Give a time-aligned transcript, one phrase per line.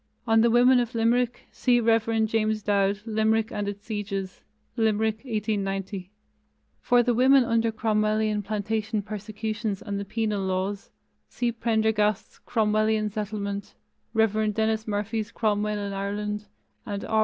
[0.25, 2.25] On the women of Limerick, see Rev.
[2.25, 4.41] James Dowd, Limerick and its Sieges
[4.75, 6.09] (Limerick, 1890).
[6.79, 10.89] For the women under Cromwellian Plantation persecutions and the Penal Laws,
[11.29, 13.75] see Prendergast's Cromwellian Settlement,
[14.15, 14.51] Rev.
[14.55, 16.47] Denis Murphy's Cromwell in Ireland,
[16.83, 17.19] and R.